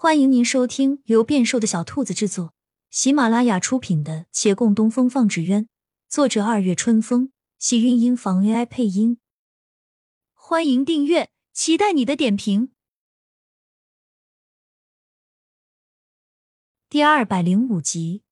[0.00, 2.54] 欢迎您收听由变瘦的小兔子制作、
[2.88, 5.64] 喜马拉雅出品的《且共东风放纸鸢》，
[6.08, 9.18] 作者二月春风，喜韵音房 AI 配音。
[10.34, 12.70] 欢迎订阅，期待你的点评。
[16.88, 18.22] 第二百零五集。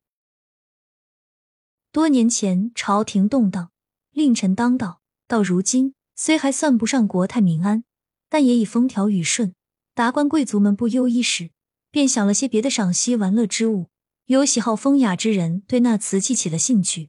[1.90, 3.72] 多年前，朝廷动荡，
[4.12, 7.82] 令臣当道，到如今，虽还算不上国泰民安，
[8.28, 9.52] 但也已风调雨顺，
[9.94, 11.50] 达官贵族们不忧衣食。
[11.96, 13.86] 便想了些别的赏析玩乐之物，
[14.26, 17.08] 有喜好风雅之人对那瓷器起了兴趣。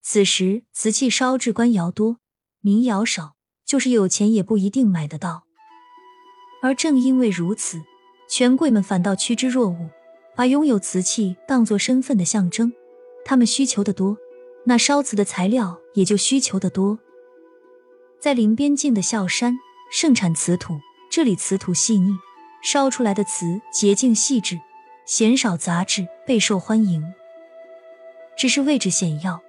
[0.00, 2.18] 此时瓷器烧制官窑多，
[2.60, 3.34] 民窑少，
[3.66, 5.42] 就是有钱也不一定买得到。
[6.62, 7.82] 而正因为如此，
[8.30, 9.90] 权贵们反倒趋之若鹜，
[10.36, 12.72] 把拥有瓷器当作身份的象征。
[13.24, 14.16] 他们需求的多，
[14.66, 17.00] 那烧瓷的材料也就需求的多。
[18.20, 19.58] 在临边境的孝山，
[19.90, 20.78] 盛产瓷土，
[21.10, 22.12] 这里瓷土细腻。
[22.62, 24.60] 烧出来的瓷洁净细致，
[25.06, 27.14] 鲜少杂质，备受欢迎。
[28.36, 29.40] 只是位置险要，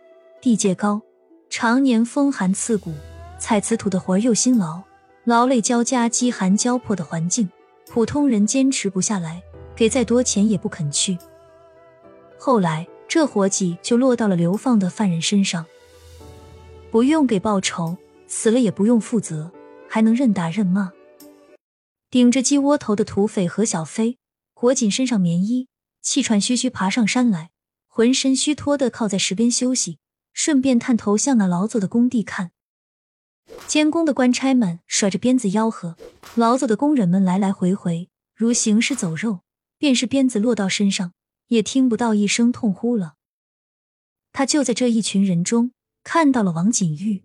[0.41, 1.01] 地界高，
[1.49, 2.93] 常年风寒刺骨，
[3.37, 4.81] 采瓷土的活又辛劳，
[5.25, 7.49] 劳累交加，饥寒交迫的环境，
[7.87, 9.41] 普通人坚持不下来，
[9.75, 11.17] 给再多钱也不肯去。
[12.37, 15.65] 后来这活计就落到了流放的犯人身上，
[16.89, 19.51] 不用给报酬，死了也不用负责，
[19.87, 20.91] 还能任打任骂。
[22.11, 24.17] 顶着鸡窝头的土匪何小飞，
[24.55, 25.67] 裹紧身上棉衣，
[26.01, 27.51] 气喘吁吁爬上山来，
[27.87, 29.99] 浑身虚脱的靠在石边休息，
[30.33, 32.51] 顺便探头向那劳作的工地看。
[33.67, 35.97] 监工的官差们甩着鞭子吆喝，
[36.33, 39.41] 劳作的工人们来来回回如行尸走肉，
[39.77, 41.13] 便是鞭子落到身上，
[41.49, 43.13] 也听不到一声痛呼了。
[44.31, 47.23] 他就在这一群人中看到了王锦玉。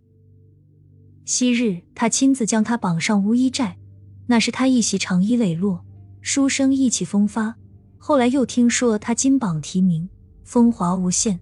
[1.25, 3.79] 昔日他亲自将他绑上乌衣寨。
[4.27, 5.85] 那是他一袭长衣磊落，
[6.21, 7.55] 书生意气风发。
[7.99, 10.09] 后来又听说他金榜题名，
[10.45, 11.39] 风华无限。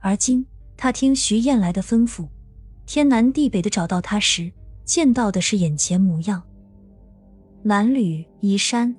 [0.00, 2.28] 而今他听徐燕来的吩咐，
[2.86, 4.52] 天南地北的找到他时，
[4.84, 6.42] 见到的是眼前模样：
[7.64, 8.94] 褴褛衣衫，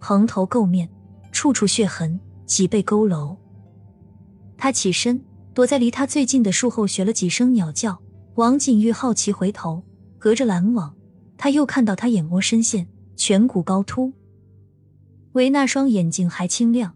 [0.00, 0.88] 蓬头垢面，
[1.32, 3.36] 处处血痕，脊背佝偻。
[4.56, 5.24] 他起身，
[5.54, 8.00] 躲在离他最近的树后，学了几声鸟叫。
[8.34, 9.82] 王景玉好奇回头，
[10.18, 10.94] 隔着拦网。
[11.42, 12.86] 他又看到他眼窝深陷，
[13.16, 14.12] 颧骨高凸，
[15.32, 16.94] 唯那双眼睛还清亮。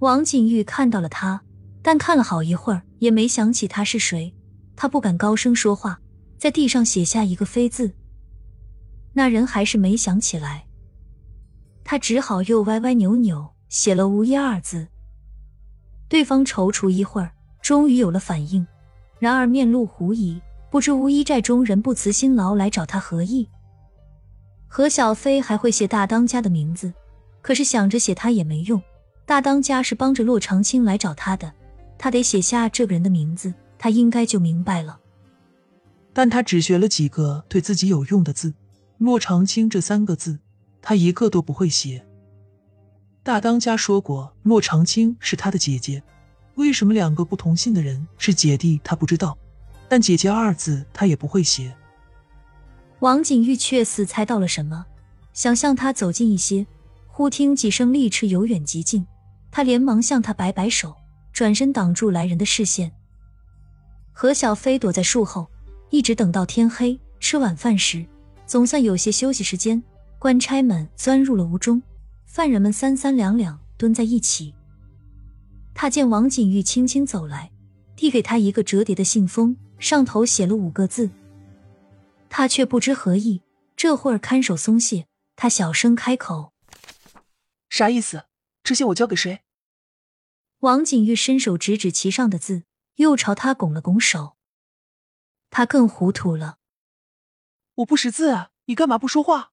[0.00, 1.40] 王景玉看到了他，
[1.82, 4.34] 但看了好一会儿也没想起他是谁。
[4.74, 6.00] 他不敢高声说话，
[6.36, 7.92] 在地上写下一个“飞”字。
[9.12, 10.66] 那人还是没想起来，
[11.84, 14.88] 他只好又歪歪扭扭写了“无一”二字。
[16.08, 17.30] 对方踌躇一会儿，
[17.62, 18.66] 终于有了反应，
[19.20, 20.42] 然而面露狐疑。
[20.72, 23.46] 不知乌衣寨中人不辞辛劳来找他何意？
[24.66, 26.90] 何小飞还会写大当家的名字，
[27.42, 28.80] 可是想着写他也没用。
[29.26, 31.52] 大当家是帮着骆长青来找他的，
[31.98, 34.98] 他得写下这个人的名字，他应该就明白了。
[36.14, 38.54] 但他只学了几个对自己有用的字，
[38.96, 40.38] 骆长青这三个字，
[40.80, 42.02] 他一个都不会写。
[43.22, 46.02] 大当家说过，骆长青是他的姐姐，
[46.54, 49.36] 为什么两个不同姓的人是姐弟，他不知道。
[49.92, 51.76] 但“姐姐”二字他也不会写。
[53.00, 54.86] 王景玉却似猜到了什么，
[55.34, 56.66] 想向他走近一些，
[57.06, 59.06] 忽听几声利翅由远及近，
[59.50, 60.96] 他连忙向他摆摆手，
[61.30, 62.90] 转身挡住来人的视线。
[64.14, 65.50] 何小飞躲在树后，
[65.90, 66.98] 一直等到天黑。
[67.20, 68.02] 吃晚饭时，
[68.46, 69.82] 总算有些休息时间，
[70.18, 71.82] 官差们钻入了屋中，
[72.24, 74.54] 犯人们三三两两蹲在一起。
[75.74, 77.50] 他见王景玉轻轻走来，
[77.94, 79.54] 递给他一个折叠的信封。
[79.82, 81.10] 上头写了五个字，
[82.30, 83.42] 他却不知何意。
[83.74, 86.52] 这会儿看守松懈，他小声开口
[87.68, 88.26] ：“啥意思？
[88.62, 89.40] 这些我交给谁？”
[90.60, 92.62] 王景玉伸手指指其上的字，
[92.94, 94.36] 又朝他拱了拱手。
[95.50, 96.58] 他更糊涂了
[97.74, 99.50] ：“我不识字啊，你干嘛不说话？”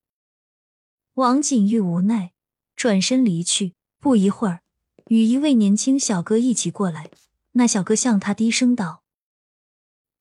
[1.15, 2.33] 王景玉无奈，
[2.75, 3.73] 转身离去。
[3.99, 4.61] 不一会儿，
[5.07, 7.09] 与一位年轻小哥一起过来。
[7.53, 9.01] 那小哥向他低声道。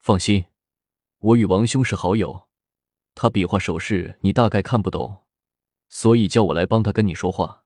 [0.08, 0.46] 放心，
[1.18, 2.48] 我与王兄是好友，
[3.14, 5.18] 他比划手势你大概看不懂，
[5.90, 7.64] 所以叫我来帮他跟你说话。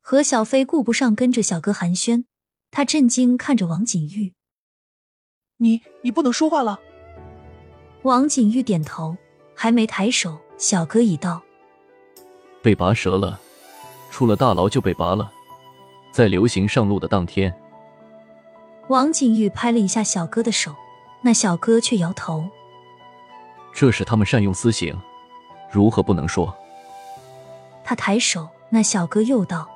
[0.00, 2.26] 何小飞顾不上跟着小哥寒暄，
[2.70, 4.34] 他震惊看着王景玉
[5.58, 6.78] ：“你你不能说话了。”
[8.04, 9.16] 王景玉点头，
[9.52, 11.42] 还没抬手，小哥已到
[12.62, 13.40] ：“被拔舌了，
[14.12, 15.32] 出了大牢就被拔了，
[16.12, 17.52] 在流行上路的当天。”
[18.86, 20.72] 王景玉拍了一下小哥的手。
[21.26, 22.48] 那小哥却摇头。
[23.74, 24.96] 这是他们善用私刑，
[25.72, 26.56] 如何不能说？
[27.82, 29.66] 他抬手，那那小哥又道：“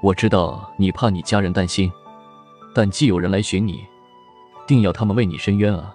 [0.00, 1.92] 我知道你怕你家人担心，
[2.72, 3.84] 但既有人来寻你，
[4.68, 5.92] 定要他们为你伸冤啊。”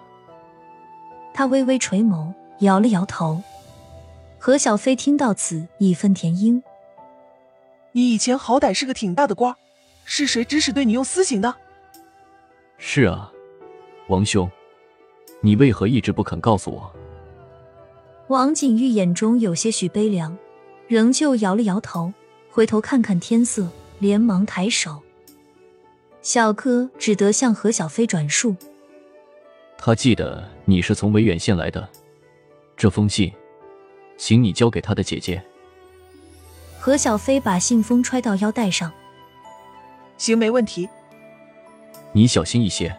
[1.33, 3.41] 他微微垂眸，摇了摇头。
[4.37, 6.61] 何小飞听到此，义愤填膺
[7.93, 9.55] ：“你以前好歹是个挺大的官，
[10.03, 11.55] 是谁指使对你用私刑的
[12.77, 13.31] ？”“是啊，
[14.07, 14.49] 王兄，
[15.41, 16.91] 你为何一直不肯告诉我？”
[18.29, 20.37] 王景玉眼中有些许悲凉，
[20.87, 22.13] 仍旧摇了摇头，
[22.49, 23.67] 回头看看天色，
[23.99, 25.01] 连忙抬手。
[26.21, 28.55] 小哥只得向何小飞转述。
[29.77, 31.87] 他记得你是从维远县来的，
[32.75, 33.31] 这封信，
[34.17, 35.41] 请你交给他的姐姐。
[36.79, 38.91] 何小飞把信封揣到腰带上。
[40.17, 40.89] 行，没问题。
[42.11, 42.93] 你小心一些，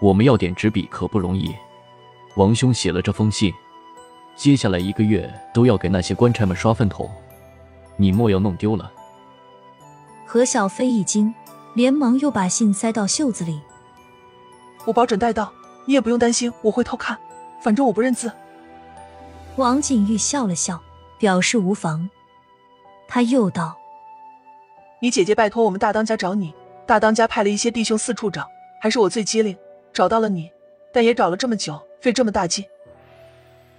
[0.00, 1.54] 我们要点纸笔可不容易。
[2.36, 3.52] 王兄写了这封信，
[4.34, 7.10] 接下来一个月都要给那些官差们刷粪桶，
[7.96, 8.92] 你莫要弄丢了。
[10.26, 11.34] 何小飞一惊，
[11.74, 13.60] 连忙又把信塞到袖子里。
[14.84, 15.52] 我保准带到。
[15.88, 17.16] 你也不用担心，我会偷看，
[17.60, 18.32] 反正我不认字。
[19.54, 20.82] 王景玉笑了笑，
[21.16, 22.10] 表示无妨。
[23.06, 23.76] 他又道
[24.98, 26.52] ：“你姐姐拜托我们大当家找你，
[26.88, 28.48] 大当家派了一些弟兄四处找，
[28.80, 29.56] 还是我最机灵，
[29.96, 30.50] 找到了你，
[30.92, 32.66] 但也找了这么久，费这么大劲。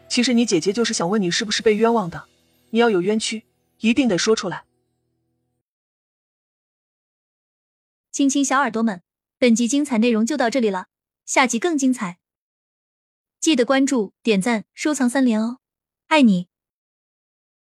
[0.09, 2.25] 其实你姐姐就是想问你是不是被冤枉的，
[2.71, 3.45] 你要有冤屈，
[3.81, 4.65] 一定得说出来。”
[8.11, 9.03] 亲亲小耳朵们，
[9.37, 10.87] 本集精彩内容就到这里了。
[11.23, 12.17] 下集更精彩，
[13.39, 15.59] 记得关注、点赞、收藏三连哦，
[16.07, 16.47] 爱你！